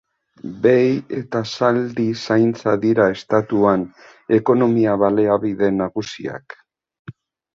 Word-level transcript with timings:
Behi 0.61 0.93
eta 1.17 1.39
zaldi 1.57 2.05
zaintza 2.27 2.71
dira 2.85 3.05
estatuan 3.17 3.85
ekonomia 4.39 4.95
baliabide 5.05 5.69
nagusiak. 5.77 6.57